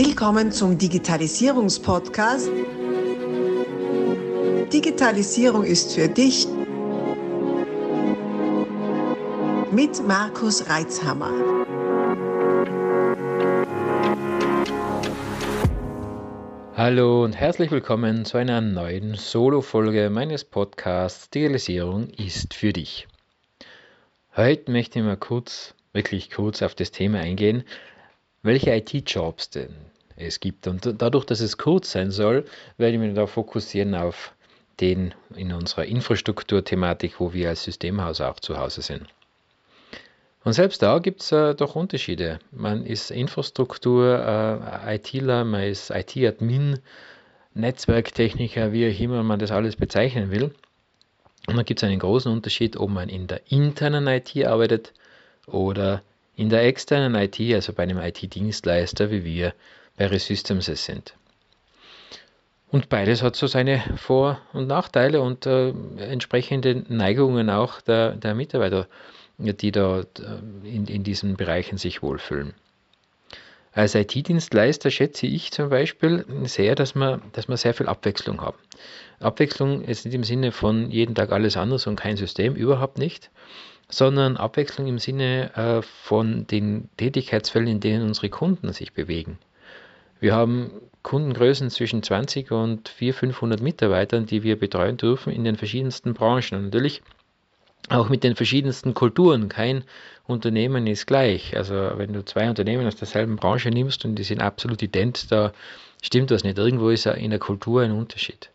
Willkommen 0.00 0.52
zum 0.52 0.78
Digitalisierungspodcast. 0.78 2.48
Digitalisierung 4.72 5.64
ist 5.64 5.92
für 5.92 6.06
dich 6.06 6.46
mit 9.72 10.06
Markus 10.06 10.70
Reitzhammer. 10.70 11.32
Hallo 16.76 17.24
und 17.24 17.32
herzlich 17.32 17.72
willkommen 17.72 18.24
zu 18.24 18.38
einer 18.38 18.60
neuen 18.60 19.16
Solo-Folge 19.16 20.10
meines 20.10 20.44
Podcasts 20.44 21.28
Digitalisierung 21.30 22.10
ist 22.10 22.54
für 22.54 22.72
dich. 22.72 23.08
Heute 24.36 24.70
möchte 24.70 25.00
ich 25.00 25.04
mal 25.04 25.16
kurz, 25.16 25.74
wirklich 25.92 26.30
kurz 26.30 26.62
auf 26.62 26.76
das 26.76 26.92
Thema 26.92 27.18
eingehen, 27.18 27.64
welche 28.42 28.70
IT-Jobs 28.70 29.50
denn 29.50 29.74
es 30.18 30.40
gibt. 30.40 30.66
Und 30.66 31.00
dadurch, 31.00 31.24
dass 31.24 31.40
es 31.40 31.56
kurz 31.56 31.92
sein 31.92 32.10
soll, 32.10 32.44
werde 32.76 32.94
ich 32.94 33.00
mich 33.00 33.14
da 33.14 33.26
fokussieren 33.26 33.94
auf 33.94 34.34
den 34.80 35.14
in 35.34 35.50
unserer 35.52 35.86
Infrastrukturthematik, 35.86 37.20
wo 37.20 37.32
wir 37.32 37.48
als 37.48 37.64
Systemhaus 37.64 38.20
auch 38.20 38.38
zu 38.40 38.58
Hause 38.58 38.82
sind. 38.82 39.06
Und 40.44 40.52
selbst 40.52 40.82
da 40.82 41.00
gibt 41.00 41.22
es 41.22 41.32
äh, 41.32 41.54
doch 41.54 41.74
Unterschiede. 41.74 42.38
Man 42.52 42.86
ist 42.86 43.10
Infrastruktur-ITler, 43.10 45.40
äh, 45.40 45.44
man 45.44 45.62
ist 45.62 45.90
IT-Admin, 45.90 46.78
Netzwerktechniker, 47.54 48.72
wie 48.72 48.88
auch 48.88 49.00
immer 49.00 49.24
man 49.24 49.40
das 49.40 49.50
alles 49.50 49.76
bezeichnen 49.76 50.30
will. 50.30 50.54
Und 51.48 51.56
da 51.56 51.62
gibt 51.62 51.82
es 51.82 51.84
einen 51.84 51.98
großen 51.98 52.30
Unterschied, 52.30 52.76
ob 52.76 52.90
man 52.90 53.08
in 53.08 53.26
der 53.26 53.40
internen 53.50 54.06
IT 54.06 54.36
arbeitet 54.46 54.92
oder 55.46 56.02
in 56.36 56.50
der 56.50 56.62
externen 56.64 57.16
IT, 57.16 57.40
also 57.52 57.72
bei 57.72 57.82
einem 57.82 57.98
IT-Dienstleister, 57.98 59.10
wie 59.10 59.24
wir 59.24 59.54
bei 59.98 60.06
Resystems 60.06 60.68
es 60.68 60.84
sind. 60.84 61.14
Und 62.70 62.88
beides 62.88 63.22
hat 63.22 63.34
so 63.34 63.46
seine 63.46 63.82
Vor- 63.96 64.40
und 64.52 64.66
Nachteile 64.66 65.20
und 65.20 65.46
äh, 65.46 65.70
entsprechende 65.98 66.84
Neigungen 66.88 67.50
auch 67.50 67.80
der, 67.80 68.12
der 68.12 68.34
Mitarbeiter, 68.34 68.86
die 69.38 69.72
dort 69.72 70.20
äh, 70.20 70.68
in, 70.68 70.86
in 70.86 71.02
diesen 71.02 71.36
Bereichen 71.36 71.78
sich 71.78 72.02
wohlfühlen. 72.02 72.54
Als 73.72 73.94
IT-Dienstleister 73.94 74.90
schätze 74.90 75.26
ich 75.26 75.52
zum 75.52 75.70
Beispiel 75.70 76.24
sehr, 76.44 76.74
dass 76.74 76.94
wir, 76.94 77.20
dass 77.32 77.48
wir 77.48 77.56
sehr 77.56 77.74
viel 77.74 77.86
Abwechslung 77.86 78.40
haben. 78.40 78.58
Abwechslung 79.20 79.82
ist 79.82 80.04
nicht 80.04 80.14
im 80.14 80.24
Sinne 80.24 80.52
von 80.52 80.90
jeden 80.90 81.14
Tag 81.14 81.32
alles 81.32 81.56
anders 81.56 81.86
und 81.86 81.96
kein 81.96 82.16
System, 82.16 82.54
überhaupt 82.54 82.98
nicht, 82.98 83.30
sondern 83.88 84.36
Abwechslung 84.36 84.86
im 84.86 84.98
Sinne 84.98 85.54
äh, 85.56 85.82
von 85.82 86.46
den 86.46 86.88
Tätigkeitsfällen, 86.96 87.68
in 87.68 87.80
denen 87.80 88.06
unsere 88.06 88.28
Kunden 88.28 88.72
sich 88.72 88.92
bewegen. 88.92 89.38
Wir 90.20 90.34
haben 90.34 90.70
Kundengrößen 91.02 91.70
zwischen 91.70 92.02
20 92.02 92.50
und 92.50 92.88
400, 92.88 93.18
500 93.18 93.60
Mitarbeitern, 93.60 94.26
die 94.26 94.42
wir 94.42 94.58
betreuen 94.58 94.96
dürfen 94.96 95.32
in 95.32 95.44
den 95.44 95.56
verschiedensten 95.56 96.14
Branchen. 96.14 96.58
Und 96.58 96.64
natürlich 96.64 97.02
auch 97.88 98.08
mit 98.08 98.24
den 98.24 98.36
verschiedensten 98.36 98.94
Kulturen. 98.94 99.48
Kein 99.48 99.84
Unternehmen 100.26 100.86
ist 100.86 101.06
gleich. 101.06 101.56
Also 101.56 101.92
wenn 101.96 102.12
du 102.12 102.24
zwei 102.24 102.48
Unternehmen 102.48 102.86
aus 102.86 102.96
derselben 102.96 103.36
Branche 103.36 103.70
nimmst 103.70 104.04
und 104.04 104.16
die 104.16 104.24
sind 104.24 104.40
absolut 104.40 104.82
ident, 104.82 105.30
da 105.30 105.52
stimmt 106.02 106.30
was 106.30 106.44
nicht. 106.44 106.58
Irgendwo 106.58 106.90
ist 106.90 107.06
in 107.06 107.30
der 107.30 107.38
Kultur 107.38 107.82
ein 107.82 107.92
Unterschied. 107.92 108.50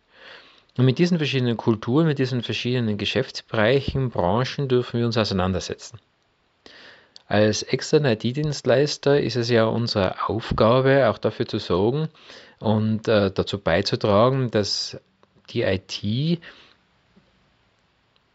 Und 0.78 0.86
mit 0.86 0.98
diesen 0.98 1.18
verschiedenen 1.18 1.58
Kulturen, 1.58 2.08
mit 2.08 2.20
diesen 2.20 2.42
verschiedenen 2.42 2.98
Geschäftsbereichen, 2.98 4.10
Branchen 4.10 4.68
dürfen 4.68 5.00
wir 5.00 5.06
uns 5.06 5.18
auseinandersetzen. 5.18 6.00
Als 7.34 7.64
externer 7.64 8.12
IT-Dienstleister 8.12 9.20
ist 9.20 9.38
es 9.38 9.50
ja 9.50 9.66
unsere 9.66 10.30
Aufgabe, 10.30 11.10
auch 11.10 11.18
dafür 11.18 11.48
zu 11.48 11.58
sorgen 11.58 12.10
und 12.60 13.08
äh, 13.08 13.32
dazu 13.32 13.58
beizutragen, 13.58 14.52
dass 14.52 15.02
die 15.50 15.64
IT 15.64 16.40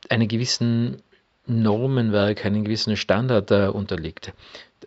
einen 0.08 0.26
gewissen 0.26 1.00
Normenwerk, 1.46 2.44
einen 2.44 2.64
gewissen 2.64 2.96
Standard 2.96 3.52
äh, 3.52 3.68
unterliegt. 3.68 4.32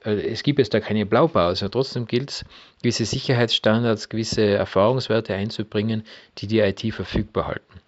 Äh, 0.04 0.30
es 0.30 0.44
gibt 0.44 0.60
jetzt 0.60 0.74
da 0.74 0.82
keine 0.82 1.06
Blaupause, 1.06 1.72
trotzdem 1.72 2.06
gilt 2.06 2.32
es, 2.32 2.46
gewisse 2.82 3.06
Sicherheitsstandards, 3.06 4.10
gewisse 4.10 4.46
Erfahrungswerte 4.46 5.36
einzubringen, 5.36 6.04
die 6.40 6.48
die 6.48 6.60
IT 6.60 6.94
verfügbar 6.94 7.48
halten. 7.48 7.80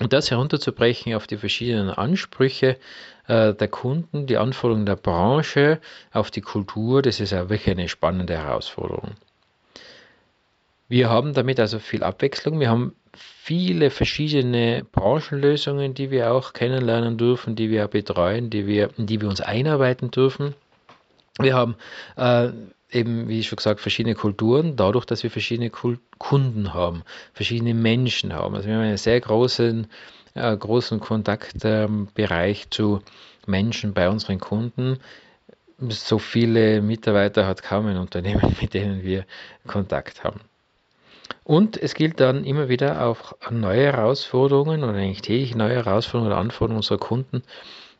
Und 0.00 0.12
das 0.12 0.30
herunterzubrechen 0.30 1.14
auf 1.14 1.26
die 1.26 1.38
verschiedenen 1.38 1.88
Ansprüche 1.90 2.76
äh, 3.28 3.54
der 3.54 3.68
Kunden, 3.68 4.26
die 4.26 4.36
Anforderungen 4.36 4.86
der 4.86 4.96
Branche, 4.96 5.80
auf 6.12 6.30
die 6.30 6.42
Kultur, 6.42 7.00
das 7.00 7.20
ist 7.20 7.32
ja 7.32 7.48
wirklich 7.48 7.70
eine 7.70 7.88
spannende 7.88 8.36
Herausforderung. 8.36 9.12
Wir 10.88 11.08
haben 11.08 11.32
damit 11.32 11.58
also 11.58 11.78
viel 11.78 12.04
Abwechslung. 12.04 12.60
Wir 12.60 12.70
haben 12.70 12.94
viele 13.16 13.90
verschiedene 13.90 14.84
Branchenlösungen, 14.92 15.94
die 15.94 16.10
wir 16.10 16.32
auch 16.32 16.52
kennenlernen 16.52 17.16
dürfen, 17.16 17.56
die 17.56 17.70
wir 17.70 17.88
betreuen, 17.88 18.50
die 18.50 18.66
wir, 18.66 18.90
in 18.96 19.06
die 19.06 19.20
wir 19.20 19.28
uns 19.28 19.40
einarbeiten 19.40 20.10
dürfen. 20.10 20.54
Wir 21.38 21.54
haben 21.54 21.76
äh, 22.16 22.50
eben, 22.90 23.28
wie 23.28 23.42
schon 23.42 23.56
gesagt, 23.56 23.80
verschiedene 23.80 24.14
Kulturen, 24.14 24.76
dadurch, 24.76 25.04
dass 25.04 25.22
wir 25.22 25.30
verschiedene 25.30 25.70
Kul 25.70 25.98
Kunden 26.18 26.72
haben, 26.72 27.02
verschiedene 27.34 27.74
Menschen 27.74 28.32
haben. 28.32 28.54
Also 28.54 28.68
wir 28.68 28.76
haben 28.76 28.82
einen 28.82 28.96
sehr 28.96 29.20
großen, 29.20 29.86
äh, 30.34 30.56
großen 30.56 31.00
Kontaktbereich 31.00 32.62
äh, 32.64 32.70
zu 32.70 33.00
Menschen 33.46 33.92
bei 33.92 34.08
unseren 34.08 34.38
Kunden. 34.38 34.98
So 35.88 36.18
viele 36.18 36.80
Mitarbeiter 36.80 37.46
hat 37.46 37.62
kaum 37.62 37.86
ein 37.86 37.98
Unternehmen, 37.98 38.56
mit 38.60 38.72
denen 38.72 39.02
wir 39.02 39.26
Kontakt 39.66 40.24
haben. 40.24 40.40
Und 41.44 41.76
es 41.76 41.94
gilt 41.94 42.20
dann 42.20 42.44
immer 42.44 42.68
wieder 42.68 43.06
auch 43.06 43.34
neue 43.50 43.92
Herausforderungen 43.92 44.84
oder 44.84 44.94
eigentlich 44.94 45.22
täglich 45.22 45.54
neue 45.54 45.74
Herausforderungen 45.74 46.32
oder 46.32 46.40
Anforderungen 46.40 46.78
unserer 46.78 46.98
Kunden 46.98 47.42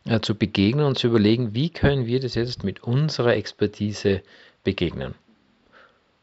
äh, 0.05 0.21
zu 0.21 0.35
begegnen 0.37 0.85
und 0.85 0.99
zu 0.99 1.09
überlegen, 1.09 1.55
wie 1.55 1.71
können 1.71 2.07
wir 2.07 2.21
das 2.21 2.35
jetzt 2.35 2.65
mit 2.65 2.83
unserer 2.83 3.35
Expertise 3.35 4.23
begegnen. 4.67 5.15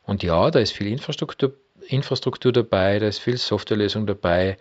Und 0.06 0.22
ja, 0.22 0.52
da 0.52 0.60
ist 0.60 0.74
viel 0.74 0.88
Infrastruktur, 0.88 1.54
Infrastruktur 1.88 2.52
dabei, 2.52 3.00
da 3.00 3.08
ist 3.08 3.20
viel 3.20 3.38
Softwarelösung 3.38 4.06
dabei, 4.06 4.58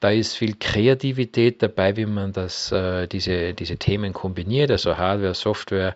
da 0.00 0.10
ist 0.10 0.36
viel 0.36 0.56
Kreativität 0.58 1.62
dabei, 1.62 1.96
wie 1.96 2.06
man 2.06 2.32
das, 2.32 2.72
äh, 2.72 3.06
diese, 3.06 3.52
diese 3.52 3.76
Themen 3.76 4.12
kombiniert, 4.12 4.70
also 4.70 4.96
Hardware, 4.96 5.34
Software, 5.34 5.94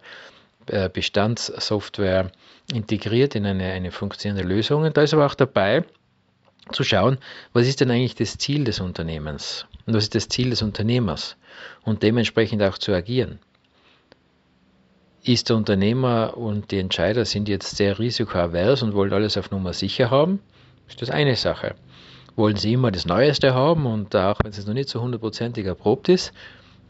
äh, 0.66 0.88
Bestandssoftware 0.88 2.30
integriert 2.72 3.34
in 3.34 3.46
eine, 3.46 3.72
eine 3.72 3.90
funktionierende 3.90 4.46
Lösung. 4.46 4.82
Und 4.82 4.96
da 4.96 5.02
ist 5.02 5.14
aber 5.14 5.26
auch 5.26 5.34
dabei, 5.34 5.84
zu 6.70 6.84
schauen, 6.84 7.18
was 7.52 7.66
ist 7.66 7.80
denn 7.80 7.90
eigentlich 7.90 8.14
das 8.14 8.38
Ziel 8.38 8.64
des 8.64 8.80
Unternehmens 8.80 9.66
und 9.86 9.94
was 9.94 10.04
ist 10.04 10.14
das 10.14 10.28
Ziel 10.28 10.50
des 10.50 10.62
Unternehmers 10.62 11.36
und 11.82 12.02
dementsprechend 12.02 12.62
auch 12.62 12.78
zu 12.78 12.92
agieren. 12.92 13.40
Ist 15.24 15.50
der 15.50 15.56
Unternehmer 15.56 16.36
und 16.36 16.72
die 16.72 16.80
Entscheider 16.80 17.24
sind 17.24 17.48
jetzt 17.48 17.76
sehr 17.76 18.00
risikoavers 18.00 18.82
und 18.82 18.92
wollen 18.92 19.12
alles 19.12 19.36
auf 19.36 19.52
Nummer 19.52 19.72
sicher 19.72 20.10
haben, 20.10 20.40
ist 20.88 21.00
das 21.00 21.10
eine 21.10 21.36
Sache. 21.36 21.76
Wollen 22.34 22.56
sie 22.56 22.72
immer 22.72 22.90
das 22.90 23.06
Neueste 23.06 23.54
haben 23.54 23.86
und 23.86 24.16
auch 24.16 24.40
wenn 24.42 24.50
es 24.50 24.66
noch 24.66 24.74
nicht 24.74 24.88
so 24.88 25.00
hundertprozentig 25.00 25.64
erprobt 25.64 26.08
ist, 26.08 26.32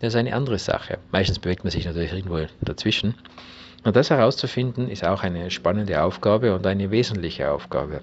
das 0.01 0.15
ist 0.15 0.19
eine 0.19 0.35
andere 0.35 0.59
Sache. 0.59 0.99
Meistens 1.11 1.41
bewegt 1.41 1.63
man 1.63 1.73
sich 1.73 1.85
natürlich 1.85 2.11
irgendwo 2.11 2.41
dazwischen. 2.63 3.17
Und 3.85 3.97
das 3.97 4.09
herauszufinden, 4.09 4.89
ist 4.89 5.05
auch 5.05 5.23
eine 5.23 5.51
spannende 5.51 6.03
Aufgabe 6.03 6.55
und 6.55 6.67
eine 6.67 6.91
wesentliche 6.91 7.51
Aufgabe. 7.51 8.01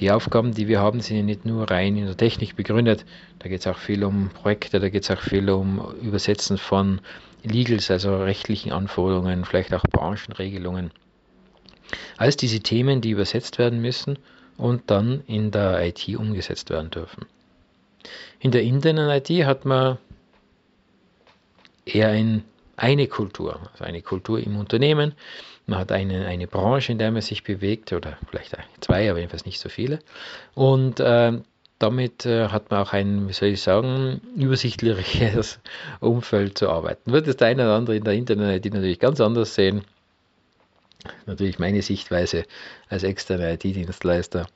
Die 0.00 0.10
Aufgaben, 0.10 0.54
die 0.54 0.66
wir 0.66 0.80
haben, 0.80 1.00
sind 1.00 1.16
ja 1.18 1.22
nicht 1.22 1.44
nur 1.44 1.70
rein 1.70 1.96
in 1.96 2.06
der 2.06 2.16
Technik 2.16 2.56
begründet. 2.56 3.04
Da 3.38 3.50
geht 3.50 3.60
es 3.60 3.66
auch 3.66 3.76
viel 3.76 4.02
um 4.02 4.30
Projekte, 4.30 4.80
da 4.80 4.88
geht 4.88 5.02
es 5.02 5.10
auch 5.10 5.20
viel 5.20 5.48
um 5.50 5.94
Übersetzen 6.00 6.56
von 6.56 7.00
Legals, 7.42 7.90
also 7.90 8.16
rechtlichen 8.16 8.72
Anforderungen, 8.72 9.44
vielleicht 9.44 9.74
auch 9.74 9.82
Branchenregelungen. 9.82 10.90
Alles 12.16 12.38
diese 12.38 12.60
Themen, 12.60 13.02
die 13.02 13.10
übersetzt 13.10 13.58
werden 13.58 13.82
müssen 13.82 14.18
und 14.56 14.90
dann 14.90 15.22
in 15.26 15.50
der 15.50 15.86
IT 15.86 16.08
umgesetzt 16.16 16.70
werden 16.70 16.90
dürfen. 16.90 17.26
In 18.38 18.52
der 18.52 18.62
internen 18.62 19.10
IT 19.10 19.28
hat 19.44 19.66
man 19.66 19.98
eher 21.84 22.08
ein, 22.08 22.44
eine 22.80 23.06
Kultur, 23.06 23.60
also 23.72 23.84
eine 23.84 24.02
Kultur 24.02 24.40
im 24.40 24.56
Unternehmen, 24.56 25.14
man 25.66 25.78
hat 25.78 25.92
eine, 25.92 26.26
eine 26.26 26.46
Branche, 26.46 26.92
in 26.92 26.98
der 26.98 27.12
man 27.12 27.22
sich 27.22 27.44
bewegt, 27.44 27.92
oder 27.92 28.16
vielleicht 28.28 28.56
zwei, 28.80 29.08
aber 29.08 29.18
jedenfalls 29.20 29.44
nicht 29.44 29.60
so 29.60 29.68
viele. 29.68 30.00
Und 30.54 30.98
äh, 30.98 31.38
damit 31.78 32.26
äh, 32.26 32.48
hat 32.48 32.70
man 32.70 32.80
auch 32.80 32.92
ein, 32.92 33.28
wie 33.28 33.32
soll 33.32 33.50
ich 33.50 33.62
sagen, 33.62 34.20
übersichtliches 34.36 35.60
Umfeld 36.00 36.58
zu 36.58 36.70
arbeiten. 36.70 37.12
Wird 37.12 37.28
das 37.28 37.36
der 37.36 37.48
eine 37.48 37.62
oder 37.62 37.76
andere 37.76 37.96
in 37.96 38.04
der 38.04 38.14
Internet 38.14 38.64
natürlich 38.64 38.98
ganz 38.98 39.20
anders 39.20 39.54
sehen. 39.54 39.82
Natürlich 41.26 41.58
meine 41.58 41.82
Sichtweise 41.82 42.44
als 42.88 43.02
externer 43.02 43.52
IT-Dienstleister, 43.52 44.46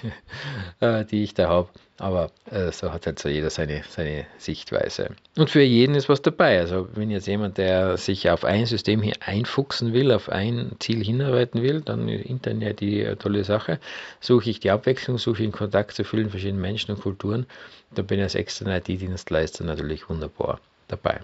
äh, 0.80 1.04
die 1.04 1.24
ich 1.24 1.34
da 1.34 1.48
habe. 1.48 1.68
Aber 1.98 2.30
äh, 2.50 2.72
so 2.72 2.92
hat 2.92 3.06
halt 3.06 3.18
so 3.18 3.28
jeder 3.28 3.50
seine, 3.50 3.82
seine 3.88 4.26
Sichtweise. 4.38 5.10
Und 5.36 5.50
für 5.50 5.62
jeden 5.62 5.94
ist 5.94 6.08
was 6.08 6.20
dabei. 6.20 6.58
Also 6.58 6.88
wenn 6.94 7.10
jetzt 7.10 7.28
jemand, 7.28 7.58
der 7.58 7.96
sich 7.96 8.28
auf 8.28 8.44
ein 8.44 8.66
System 8.66 9.02
hier 9.02 9.14
einfuchsen 9.20 9.92
will, 9.92 10.10
auf 10.10 10.28
ein 10.28 10.72
Ziel 10.80 11.04
hinarbeiten 11.04 11.62
will, 11.62 11.80
dann 11.80 12.08
ist 12.08 12.24
Internet 12.24 12.80
die 12.80 13.02
äh, 13.02 13.16
tolle 13.16 13.44
Sache. 13.44 13.78
Suche 14.20 14.50
ich 14.50 14.58
die 14.58 14.70
Abwechslung, 14.70 15.18
suche 15.18 15.44
ich 15.44 15.52
Kontakt 15.52 15.92
zu 15.92 16.04
vielen 16.04 16.30
verschiedenen 16.30 16.60
Menschen 16.60 16.92
und 16.92 17.00
Kulturen, 17.02 17.46
da 17.94 18.02
bin 18.02 18.18
ich 18.18 18.24
als 18.24 18.34
externer 18.34 18.78
IT-Dienstleister 18.78 19.64
natürlich 19.64 20.08
wunderbar 20.08 20.60
dabei. 20.88 21.20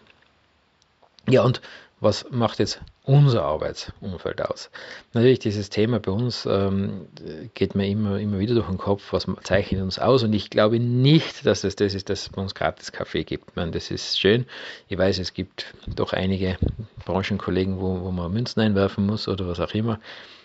Ja, 1.29 1.43
und 1.43 1.61
was 2.01 2.31
macht 2.31 2.61
jetzt 2.61 2.81
unser 3.03 3.43
Arbeitsumfeld 3.43 4.41
aus? 4.43 4.71
Natürlich, 5.15 5.41
dieses 5.41 5.69
Thema 5.69 5.99
bei 5.99 6.13
uns 6.13 6.47
ähm, 6.47 7.09
geht 7.55 7.75
mir 7.75 7.89
immer, 7.89 8.21
immer 8.21 8.39
wieder 8.39 8.55
durch 8.55 8.69
den 8.69 8.79
Kopf, 8.79 9.13
was 9.13 9.27
zeichnet 9.43 9.83
uns 9.83 9.99
aus? 9.99 10.23
Und 10.23 10.33
ich 10.33 10.49
glaube 10.49 10.79
nicht, 10.79 11.45
dass 11.45 11.65
es 11.65 11.75
das 11.75 11.95
ist, 11.95 12.09
dass 12.09 12.23
es 12.23 12.29
bei 12.29 12.41
uns 12.41 12.55
gratis 12.55 12.93
Kaffee 12.93 13.25
gibt. 13.25 13.51
Ich 13.51 13.57
meine, 13.57 13.73
das 13.73 13.91
ist 13.91 14.21
schön. 14.21 14.47
Ich 14.89 14.97
weiß, 14.97 15.19
es 15.19 15.35
gibt 15.35 15.75
doch 15.87 16.13
einige 16.13 16.57
Branchenkollegen, 17.05 17.81
wo, 17.81 18.01
wo 18.03 18.13
man 18.13 18.33
Münzen 18.33 18.61
einwerfen 18.61 19.05
muss 19.05 19.27
oder 19.27 19.49
was 19.49 19.59
auch 19.59 19.75
immer. 19.75 19.99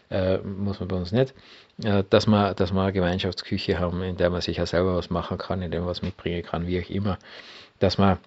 Äh, 0.10 0.40
muss 0.40 0.80
man 0.80 0.90
bei 0.90 0.96
uns 0.96 1.12
nicht. 1.12 1.36
Äh, 1.84 2.04
dass, 2.10 2.26
wir, 2.28 2.56
dass 2.56 2.74
wir 2.74 2.82
eine 2.82 2.94
Gemeinschaftsküche 2.94 3.80
haben, 3.80 4.02
in 4.02 4.18
der 4.18 4.32
man 4.32 4.42
sich 4.42 4.58
ja 4.58 4.66
selber 4.66 4.96
was 4.96 5.12
machen 5.12 5.38
kann, 5.38 5.62
in 5.62 5.70
der 5.70 5.82
man 5.82 5.90
was 5.90 6.02
mitbringen 6.02 6.44
kann, 6.44 6.66
wie 6.66 6.82
auch 6.82 6.90
immer. 6.90 7.20
Dass 7.80 7.98
man 7.98 8.18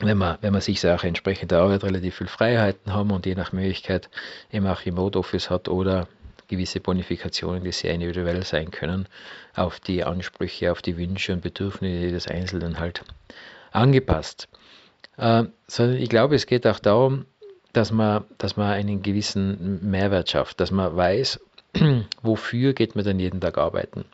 wenn 0.00 0.18
man, 0.18 0.38
wenn 0.40 0.52
man 0.52 0.62
sich 0.62 0.80
Sache 0.80 1.06
entsprechend 1.06 1.50
der 1.50 1.60
Arbeit 1.60 1.84
relativ 1.84 2.16
viel 2.16 2.26
Freiheiten 2.26 2.92
haben 2.92 3.10
und 3.10 3.26
je 3.26 3.34
nach 3.34 3.52
Möglichkeit 3.52 4.08
eben 4.50 4.66
auch 4.66 4.84
Remote 4.84 5.18
Office 5.18 5.50
hat 5.50 5.68
oder 5.68 6.08
gewisse 6.48 6.80
Bonifikationen, 6.80 7.64
die 7.64 7.72
sehr 7.72 7.94
individuell 7.94 8.42
sein 8.42 8.70
können, 8.70 9.06
auf 9.54 9.80
die 9.80 10.04
Ansprüche, 10.04 10.72
auf 10.72 10.82
die 10.82 10.96
Wünsche 10.96 11.32
und 11.32 11.42
Bedürfnisse 11.42 12.10
des 12.10 12.26
Einzelnen 12.28 12.78
halt 12.78 13.04
angepasst. 13.70 14.48
Äh, 15.16 15.44
sondern 15.66 15.96
ich 15.96 16.08
glaube, 16.08 16.34
es 16.34 16.46
geht 16.46 16.66
auch 16.66 16.78
darum, 16.78 17.26
dass 17.72 17.90
man, 17.90 18.24
dass 18.38 18.56
man 18.56 18.72
einen 18.72 19.02
gewissen 19.02 19.88
Mehrwert 19.90 20.30
schafft, 20.30 20.60
dass 20.60 20.70
man 20.70 20.94
weiß, 20.94 21.40
wofür 22.22 22.74
geht 22.74 22.94
man 22.96 23.04
denn 23.04 23.18
jeden 23.18 23.40
Tag 23.40 23.56
arbeiten. 23.56 24.04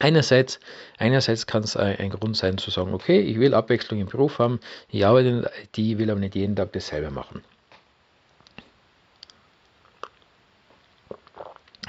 Einerseits, 0.00 0.60
einerseits 0.96 1.46
kann 1.46 1.64
es 1.64 1.76
ein 1.76 2.10
Grund 2.10 2.36
sein 2.36 2.56
zu 2.56 2.70
sagen, 2.70 2.94
okay, 2.94 3.20
ich 3.20 3.40
will 3.40 3.52
Abwechslung 3.52 4.00
im 4.00 4.06
Beruf 4.06 4.38
haben, 4.38 4.60
ich 4.90 5.04
arbeite 5.04 5.28
in 5.28 5.46
IT, 5.64 5.98
will 5.98 6.10
aber 6.10 6.20
nicht 6.20 6.36
jeden 6.36 6.54
Tag 6.54 6.72
dasselbe 6.72 7.10
machen. 7.10 7.42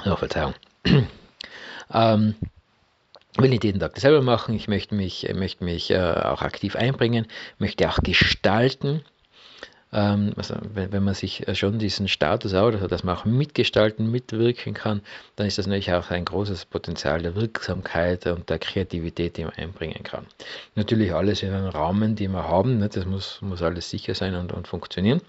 Oh, 0.06 0.16
Verzeihung. 0.16 0.56
ähm, 1.94 2.36
will 3.38 3.50
nicht 3.50 3.64
jeden 3.64 3.80
Tag 3.80 3.94
dasselbe 3.94 4.24
machen, 4.24 4.56
ich 4.56 4.68
möchte 4.68 4.96
mich, 4.96 5.32
möchte 5.36 5.64
mich 5.64 5.92
äh, 5.92 6.00
auch 6.00 6.42
aktiv 6.42 6.76
einbringen, 6.76 7.28
möchte 7.60 7.88
auch 7.90 8.00
gestalten, 8.02 9.04
also 9.92 10.56
wenn, 10.74 10.92
wenn, 10.92 11.04
man 11.04 11.16
sich 11.16 11.48
äh, 11.48 11.56
schon 11.56 11.80
diesen 11.80 12.08
Status 12.08 12.54
also 12.54 12.88
dass 12.88 13.04
man 13.04 13.18
auch 13.18 13.26
mitgestalten, 13.26 14.12
mitwirken 14.12 14.76
kann, 14.76 15.02
dann 15.36 15.48
ist 15.48 15.58
das 15.58 15.66
natürlich 15.66 15.92
auch 15.94 16.12
ein 16.12 16.26
großes 16.26 16.66
Potenzial 16.66 17.24
der 17.24 17.36
Wirksamkeit 17.36 18.28
und 18.28 18.50
der 18.50 18.60
Kreativität, 18.60 19.38
die 19.38 19.46
man 19.46 19.54
einbringen 19.54 20.04
kann. 20.04 20.28
Natürlich 20.76 21.14
alles 21.14 21.42
in 21.42 21.52
einem 21.54 21.70
Rahmen, 21.70 22.16
den 22.16 22.34
wir 22.34 22.44
haben, 22.48 22.78
ne? 22.78 22.90
das 22.90 23.06
muss, 23.06 23.42
muss 23.42 23.64
alles 23.64 23.90
sicher 23.90 24.14
sein 24.14 24.36
und, 24.36 24.54
und 24.54 24.68
funktionieren. 24.68 25.22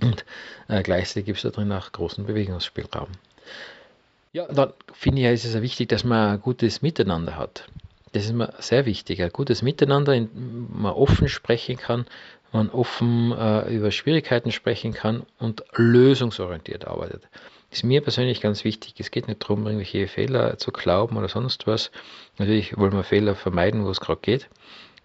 Und 0.00 0.24
äh, 0.68 0.82
gleichzeitig 0.82 1.24
gibt 1.24 1.38
es 1.38 1.42
da 1.42 1.50
drin 1.50 1.72
auch 1.72 1.90
großen 1.90 2.24
Bewegungsspielraum. 2.24 3.08
Ja, 4.32 4.46
dann 4.46 4.74
finde 4.92 5.22
ich, 5.22 5.28
ist 5.28 5.44
es 5.44 5.60
wichtig, 5.60 5.88
dass 5.88 6.04
man 6.04 6.34
ein 6.34 6.40
gutes 6.40 6.82
Miteinander 6.82 7.36
hat. 7.36 7.66
Das 8.12 8.24
ist 8.24 8.32
mir 8.32 8.52
sehr 8.58 8.86
wichtig, 8.86 9.22
ein 9.22 9.30
gutes 9.30 9.62
Miteinander, 9.62 10.14
in 10.14 10.68
man 10.70 10.92
offen 10.92 11.28
sprechen 11.28 11.76
kann 11.76 12.06
man 12.56 12.70
offen 12.70 13.32
äh, 13.32 13.68
über 13.74 13.90
Schwierigkeiten 13.90 14.50
sprechen 14.50 14.92
kann 14.92 15.24
und 15.38 15.64
lösungsorientiert 15.74 16.86
arbeitet. 16.86 17.22
Ist 17.70 17.84
mir 17.84 18.00
persönlich 18.00 18.40
ganz 18.40 18.64
wichtig. 18.64 18.94
Es 18.98 19.10
geht 19.10 19.28
nicht 19.28 19.42
darum, 19.42 19.66
irgendwelche 19.66 20.08
Fehler 20.08 20.56
zu 20.56 20.72
glauben 20.72 21.16
oder 21.16 21.28
sonst 21.28 21.66
was. 21.66 21.90
Natürlich 22.38 22.76
wollen 22.76 22.92
wir 22.92 23.04
Fehler 23.04 23.34
vermeiden, 23.34 23.84
wo 23.84 23.90
es 23.90 24.00
gerade 24.00 24.20
geht. 24.20 24.48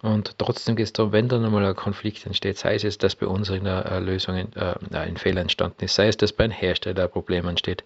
Und 0.00 0.36
trotzdem 0.38 0.74
geht 0.74 0.86
es 0.86 0.92
darum, 0.92 1.12
wenn 1.12 1.28
dann 1.28 1.44
einmal 1.44 1.64
ein 1.64 1.76
Konflikt 1.76 2.26
entsteht, 2.26 2.58
sei 2.58 2.74
es, 2.74 2.98
dass 2.98 3.14
bei 3.14 3.26
uns 3.26 3.50
eine 3.50 4.00
Lösung, 4.00 4.36
äh, 4.36 4.74
ein 4.92 5.16
Fehler 5.16 5.42
entstanden 5.42 5.84
ist, 5.84 5.94
sei 5.94 6.08
es, 6.08 6.16
dass 6.16 6.32
bei 6.32 6.44
einem 6.44 6.52
Hersteller 6.52 7.04
ein 7.04 7.10
Problem 7.10 7.46
entsteht, 7.46 7.84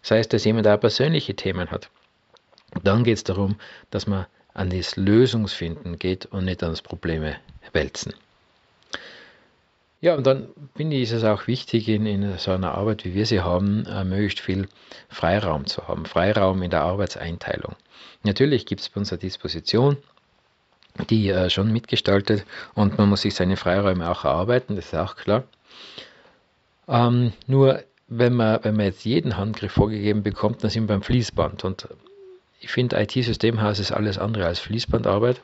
sei 0.00 0.18
es, 0.18 0.28
dass 0.28 0.44
jemand 0.44 0.64
da 0.64 0.76
persönliche 0.76 1.34
Themen 1.34 1.70
hat. 1.70 1.90
Dann 2.84 3.04
geht 3.04 3.16
es 3.16 3.24
darum, 3.24 3.56
dass 3.90 4.06
man 4.06 4.26
an 4.54 4.70
das 4.70 4.96
Lösungsfinden 4.96 5.98
geht 5.98 6.26
und 6.26 6.46
nicht 6.46 6.62
an 6.62 6.70
das 6.70 6.82
Probleme 6.82 7.36
wälzen. 7.72 8.14
Ja, 10.00 10.14
und 10.14 10.26
dann 10.26 10.48
finde 10.76 10.96
ich, 10.96 11.04
ist 11.04 11.12
es 11.12 11.24
auch 11.24 11.48
wichtig, 11.48 11.88
in, 11.88 12.06
in 12.06 12.38
so 12.38 12.52
einer 12.52 12.74
Arbeit, 12.74 13.04
wie 13.04 13.14
wir 13.14 13.26
sie 13.26 13.40
haben, 13.40 13.84
äh, 13.86 14.04
möglichst 14.04 14.40
viel 14.40 14.68
Freiraum 15.08 15.66
zu 15.66 15.88
haben. 15.88 16.06
Freiraum 16.06 16.62
in 16.62 16.70
der 16.70 16.82
Arbeitseinteilung. 16.82 17.74
Natürlich 18.22 18.64
gibt 18.64 18.80
es 18.80 18.88
bei 18.88 19.00
uns 19.00 19.12
eine 19.12 19.18
Disposition, 19.18 19.96
die 21.10 21.30
äh, 21.30 21.50
schon 21.50 21.72
mitgestaltet 21.72 22.44
und 22.74 22.98
man 22.98 23.08
muss 23.08 23.22
sich 23.22 23.34
seine 23.34 23.56
Freiräume 23.56 24.08
auch 24.08 24.24
erarbeiten, 24.24 24.76
das 24.76 24.86
ist 24.86 24.94
auch 24.94 25.16
klar. 25.16 25.44
Ähm, 26.86 27.32
nur 27.46 27.82
wenn 28.06 28.34
man, 28.34 28.60
wenn 28.62 28.76
man 28.76 28.86
jetzt 28.86 29.04
jeden 29.04 29.36
Handgriff 29.36 29.72
vorgegeben 29.72 30.22
bekommt, 30.22 30.62
dann 30.62 30.70
sind 30.70 30.84
wir 30.84 30.94
beim 30.94 31.02
Fließband. 31.02 31.64
Und 31.64 31.88
ich 32.60 32.70
finde, 32.70 33.00
IT-Systemhaus 33.00 33.78
ist 33.78 33.92
alles 33.92 34.18
andere 34.18 34.46
als 34.46 34.58
Fließbandarbeit. 34.60 35.40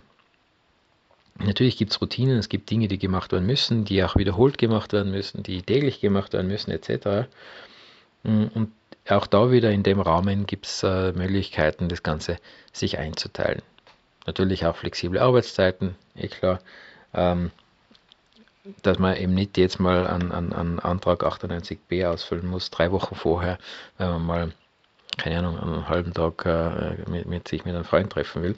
Natürlich 1.38 1.76
gibt 1.76 1.90
es 1.90 2.00
Routinen, 2.00 2.38
es 2.38 2.48
gibt 2.48 2.70
Dinge, 2.70 2.86
die 2.86 2.98
gemacht 2.98 3.32
werden 3.32 3.46
müssen, 3.46 3.84
die 3.84 4.04
auch 4.04 4.16
wiederholt 4.16 4.56
gemacht 4.56 4.92
werden 4.92 5.10
müssen, 5.10 5.42
die 5.42 5.62
täglich 5.62 6.00
gemacht 6.00 6.32
werden 6.32 6.46
müssen, 6.46 6.70
etc. 6.70 7.28
Mm, 8.22 8.44
und 8.54 8.72
auch 9.08 9.26
da 9.26 9.50
wieder 9.50 9.70
in 9.72 9.82
dem 9.82 10.00
Rahmen 10.00 10.46
gibt 10.46 10.66
es 10.66 10.82
äh, 10.84 11.12
Möglichkeiten, 11.12 11.88
das 11.88 12.02
Ganze 12.02 12.38
sich 12.72 12.98
einzuteilen. 12.98 13.62
Natürlich 14.26 14.64
auch 14.64 14.76
flexible 14.76 15.19
Arbeitszeiten, 15.19 15.96
eh 16.14 16.28
klar. 16.28 16.60
Ähm, 17.12 17.50
dass 18.82 18.98
man 18.98 19.16
eben 19.16 19.34
nicht 19.34 19.58
jetzt 19.58 19.78
mal 19.78 20.06
an, 20.06 20.32
an, 20.32 20.52
an 20.52 20.78
Antrag 20.78 21.22
98b 21.22 22.06
ausfüllen 22.06 22.46
muss, 22.46 22.70
drei 22.70 22.92
Wochen 22.92 23.14
vorher, 23.14 23.58
wenn 23.98 24.08
man 24.08 24.25
mal, 24.25 24.52
keine 25.19 25.40
Ahnung, 25.40 25.58
einen 25.58 25.88
halben 25.88 26.14
Tag 26.14 26.46
äh, 26.46 27.10
mit, 27.10 27.26
mit 27.26 27.48
sich 27.48 27.64
mit 27.66 27.75
einem 27.75 27.84
Freund 27.84 28.10
treffen 28.10 28.42
will 28.42 28.56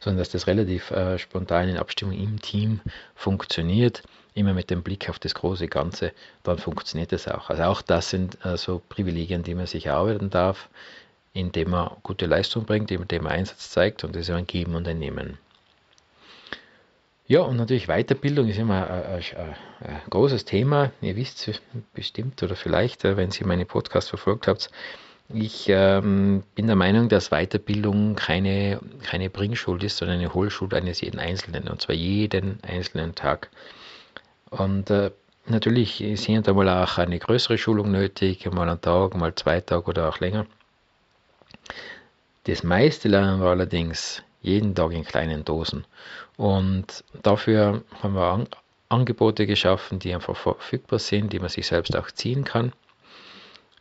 sondern 0.00 0.18
dass 0.18 0.30
das 0.30 0.46
relativ 0.46 0.90
äh, 0.90 1.18
spontan 1.18 1.68
in 1.68 1.76
Abstimmung 1.76 2.14
im 2.14 2.40
Team 2.40 2.80
funktioniert, 3.14 4.02
immer 4.34 4.52
mit 4.52 4.70
dem 4.70 4.82
Blick 4.82 5.08
auf 5.08 5.18
das 5.18 5.34
große 5.34 5.68
Ganze, 5.68 6.12
dann 6.42 6.58
funktioniert 6.58 7.12
das 7.12 7.28
auch. 7.28 7.50
Also 7.50 7.62
auch 7.64 7.82
das 7.82 8.10
sind 8.10 8.44
äh, 8.44 8.56
so 8.56 8.82
Privilegien, 8.88 9.42
die 9.42 9.54
man 9.54 9.66
sich 9.66 9.86
erarbeiten 9.86 10.30
darf, 10.30 10.68
indem 11.32 11.70
man 11.70 11.90
gute 12.02 12.26
Leistung 12.26 12.64
bringt, 12.64 12.90
indem 12.90 13.24
man 13.24 13.32
Einsatz 13.32 13.70
zeigt 13.70 14.04
und 14.04 14.14
das 14.14 14.28
ist 14.28 14.34
ein 14.34 14.46
Geben 14.46 14.74
und 14.74 14.86
ein 14.88 14.98
Nehmen. 14.98 15.38
Ja, 17.26 17.40
und 17.40 17.56
natürlich 17.56 17.86
Weiterbildung 17.86 18.48
ist 18.48 18.58
immer 18.58 18.90
ein, 18.90 19.22
ein, 19.36 19.56
ein 19.80 20.02
großes 20.10 20.44
Thema. 20.44 20.92
Ihr 21.00 21.16
wisst 21.16 21.58
bestimmt 21.94 22.42
oder 22.42 22.54
vielleicht, 22.54 23.04
äh, 23.04 23.16
wenn 23.16 23.30
Sie 23.30 23.44
meine 23.44 23.64
Podcast 23.64 24.10
verfolgt 24.10 24.46
habt, 24.46 24.70
ich 25.32 25.68
ähm, 25.68 26.42
bin 26.54 26.66
der 26.66 26.76
Meinung, 26.76 27.08
dass 27.08 27.30
Weiterbildung 27.30 28.14
keine, 28.14 28.80
keine 29.02 29.30
Bringschuld 29.30 29.82
ist, 29.82 29.96
sondern 29.96 30.18
eine 30.18 30.34
Hohlschuld 30.34 30.74
eines 30.74 31.00
jeden 31.00 31.18
Einzelnen, 31.18 31.68
und 31.68 31.80
zwar 31.80 31.94
jeden 31.94 32.58
einzelnen 32.62 33.14
Tag. 33.14 33.50
Und 34.50 34.90
äh, 34.90 35.10
natürlich 35.46 36.02
ist 36.02 36.24
hier 36.24 36.38
und 36.38 36.46
da 36.46 36.52
mal 36.52 36.68
auch 36.68 36.98
eine 36.98 37.18
größere 37.18 37.56
Schulung 37.56 37.90
nötig, 37.90 38.44
mal 38.52 38.68
einen 38.68 38.80
Tag, 38.80 39.14
mal 39.16 39.34
zwei 39.34 39.60
Tage 39.60 39.86
oder 39.86 40.08
auch 40.08 40.20
länger. 40.20 40.46
Das 42.44 42.62
meiste 42.62 43.08
lernen 43.08 43.40
wir 43.40 43.48
allerdings 43.48 44.22
jeden 44.42 44.74
Tag 44.74 44.92
in 44.92 45.04
kleinen 45.04 45.44
Dosen. 45.44 45.86
Und 46.36 47.02
dafür 47.22 47.82
haben 48.02 48.14
wir 48.14 48.24
An 48.24 48.46
Angebote 48.90 49.46
geschaffen, 49.46 49.98
die 49.98 50.14
einfach 50.14 50.36
verfügbar 50.36 50.98
sind, 50.98 51.32
die 51.32 51.38
man 51.38 51.48
sich 51.48 51.66
selbst 51.66 51.96
auch 51.96 52.10
ziehen 52.10 52.44
kann. 52.44 52.72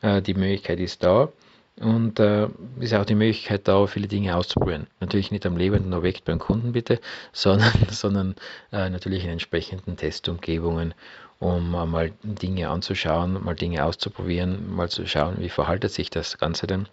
Äh, 0.03 0.21
die 0.21 0.35
Möglichkeit 0.35 0.79
ist 0.79 1.03
da. 1.03 1.29
Und 1.77 2.19
äh, 2.19 2.49
ist 2.79 2.93
auch 2.93 3.05
die 3.05 3.15
Möglichkeit 3.15 3.67
da, 3.67 3.87
viele 3.87 4.07
Dinge 4.07 4.37
auszuprobieren. 4.37 4.85
Natürlich 4.99 5.31
nicht 5.31 5.45
am 5.47 5.57
lebenden 5.57 5.91
Objekt 5.95 6.23
beim 6.25 6.37
Kunden 6.37 6.73
bitte, 6.73 6.99
sondern, 7.33 7.71
sondern 7.89 8.35
äh, 8.71 8.91
natürlich 8.91 9.23
in 9.23 9.31
entsprechenden 9.31 9.97
Testumgebungen, 9.97 10.93
um 11.39 11.71
mal 11.71 12.11
Dinge 12.21 12.69
anzuschauen, 12.69 13.43
mal 13.43 13.55
Dinge 13.55 13.83
auszuprobieren, 13.83 14.75
mal 14.75 14.89
zu 14.89 15.07
schauen, 15.07 15.37
wie 15.39 15.49
verhaltet 15.49 15.91
sich 15.91 16.11
das 16.11 16.37
Ganze 16.37 16.67
denn. 16.67 16.87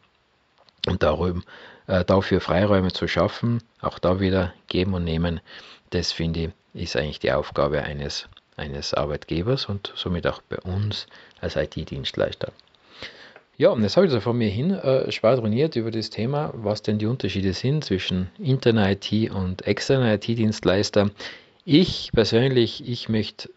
Und 0.89 1.03
darum, 1.03 1.45
äh, 1.87 2.03
dafür 2.07 2.41
Freiräume 2.41 2.91
zu 2.91 3.07
schaffen, 3.07 3.63
auch 3.83 3.99
da 3.99 4.19
wieder 4.19 4.55
geben 4.69 4.95
und 4.95 5.05
nehmen, 5.05 5.41
das 5.91 6.11
finde 6.11 6.55
ich, 6.73 6.83
ist 6.83 6.97
eigentlich 6.97 7.19
die 7.19 7.33
Aufgabe 7.33 7.83
eines 7.83 8.29
eines 8.57 8.93
Arbeitgebers 8.93 9.67
und 9.67 9.93
somit 9.97 10.27
auch 10.27 10.43
bei 10.43 10.59
uns 10.59 11.07
als 11.41 11.57
IT-Dienstleister. 11.57 12.53
Ja, 13.61 13.69
und 13.69 13.83
jetzt 13.83 13.99
habe 13.99 14.07
ich 14.07 14.13
so 14.13 14.21
von 14.21 14.39
mir 14.39 14.49
hin 14.49 14.71
äh, 14.71 15.13
schwadroniert 15.13 15.77
über 15.77 15.91
das 15.91 16.09
Thema, 16.09 16.51
was 16.55 16.81
denn 16.81 16.97
die 16.97 17.05
Unterschiede 17.05 17.53
sind 17.53 17.85
zwischen 17.85 18.31
interner 18.39 18.91
IT 18.93 19.31
und 19.33 19.67
externer 19.67 20.15
IT-Dienstleister. 20.15 21.11
Ich 21.67 22.11
persönlich, 22.15 22.89
ich 22.89 23.11
möchte 23.11 23.51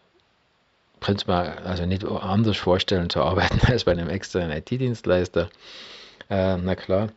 mir 1.26 1.64
also 1.64 1.86
nicht 1.86 2.04
anders 2.04 2.58
vorstellen 2.58 3.08
zu 3.08 3.22
arbeiten 3.22 3.58
als 3.66 3.84
bei 3.84 3.92
einem 3.92 4.10
externen 4.10 4.54
IT-Dienstleister. 4.54 5.48
Äh, 6.28 6.58
na 6.58 6.74
klar, 6.74 7.08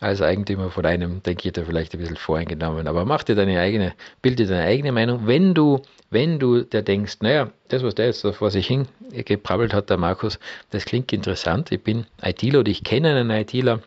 als 0.00 0.20
Eigentümer 0.22 0.70
von 0.70 0.84
einem, 0.84 1.22
denke 1.22 1.48
ich 1.48 1.52
da 1.52 1.64
vielleicht 1.64 1.94
ein 1.94 2.00
bisschen 2.00 2.16
voreingenommen. 2.16 2.86
Aber 2.86 3.04
mach 3.04 3.22
dir 3.22 3.34
deine 3.34 3.58
eigene, 3.60 3.94
bilde 4.22 4.46
deine 4.46 4.64
eigene 4.64 4.92
Meinung. 4.92 5.26
Wenn 5.26 5.54
du, 5.54 5.82
wenn 6.10 6.38
du 6.38 6.62
dir 6.62 6.82
denkst, 6.82 7.18
naja, 7.20 7.50
das, 7.68 7.82
was 7.82 7.94
der 7.94 8.06
jetzt 8.06 8.26
vor 8.26 8.50
sich 8.50 8.66
hingeprabbelt 8.66 9.72
hat, 9.72 9.90
der 9.90 9.96
Markus, 9.96 10.38
das 10.70 10.84
klingt 10.84 11.12
interessant. 11.12 11.72
Ich 11.72 11.82
bin 11.82 12.06
ITler 12.22 12.60
oder 12.60 12.70
ich 12.70 12.84
kenne 12.84 13.10
einen 13.10 13.30
ITler, 13.30 13.80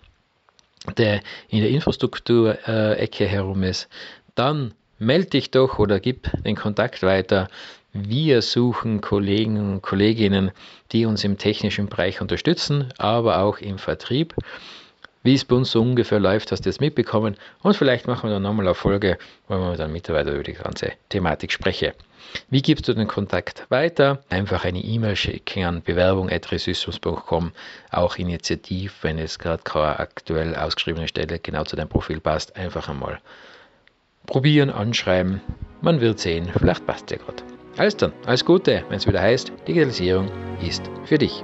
der 0.97 1.21
in 1.49 1.61
der 1.61 1.69
Infrastruktur-Ecke 1.69 3.25
herum 3.25 3.63
ist, 3.63 3.87
dann 4.35 4.73
melde 4.97 5.31
dich 5.31 5.51
doch 5.51 5.79
oder 5.79 5.99
gib 5.99 6.29
den 6.43 6.55
Kontakt 6.55 7.03
weiter. 7.03 7.49
Wir 7.93 8.41
suchen 8.41 9.01
Kollegen 9.01 9.57
und 9.57 9.81
Kolleginnen, 9.81 10.51
die 10.91 11.05
uns 11.05 11.23
im 11.23 11.37
technischen 11.37 11.87
Bereich 11.87 12.21
unterstützen, 12.21 12.93
aber 12.97 13.39
auch 13.39 13.57
im 13.57 13.79
Vertrieb. 13.79 14.35
Wie 15.21 15.33
es 15.33 15.43
bei 15.43 15.55
uns 15.55 15.71
so 15.71 15.81
ungefähr 15.81 16.19
läuft, 16.19 16.51
hast 16.51 16.65
du 16.65 16.69
jetzt 16.69 16.79
mitbekommen. 16.79 17.35
Und 17.61 17.75
vielleicht 17.75 18.07
machen 18.07 18.29
wir 18.29 18.33
dann 18.33 18.43
nochmal 18.43 18.65
eine 18.65 18.75
Folge, 18.75 19.17
wo 19.47 19.55
wir 19.55 19.75
dann 19.75 19.91
Mitarbeiter 19.91 20.31
über 20.31 20.43
die 20.43 20.53
ganze 20.53 20.93
Thematik 21.09 21.51
sprechen. 21.51 21.91
Wie 22.49 22.61
gibst 22.61 22.87
du 22.87 22.93
den 22.93 23.07
Kontakt 23.07 23.65
weiter? 23.69 24.23
Einfach 24.29 24.63
eine 24.63 24.79
E-Mail 24.79 25.15
schicken 25.15 25.65
an 25.65 25.81
bewerbung.resystems.com. 25.81 27.51
Auch 27.91 28.15
initiativ, 28.17 28.99
wenn 29.01 29.17
es 29.17 29.39
gerade 29.39 29.63
keine 29.63 29.99
aktuell 29.99 30.55
ausgeschriebene 30.55 31.07
Stelle 31.07 31.39
genau 31.39 31.63
zu 31.63 31.75
deinem 31.75 31.89
Profil 31.89 32.19
passt, 32.19 32.55
einfach 32.55 32.87
einmal 32.87 33.19
probieren, 34.25 34.69
anschreiben. 34.69 35.41
Man 35.81 36.01
wird 36.01 36.19
sehen, 36.19 36.49
vielleicht 36.57 36.85
passt 36.85 37.11
es 37.11 37.19
gerade. 37.19 37.43
Alles 37.77 37.97
dann, 37.97 38.13
alles 38.25 38.45
Gute, 38.45 38.83
wenn 38.89 38.97
es 38.97 39.07
wieder 39.07 39.21
heißt, 39.21 39.51
Digitalisierung 39.67 40.29
ist 40.61 40.89
für 41.05 41.17
dich. 41.17 41.43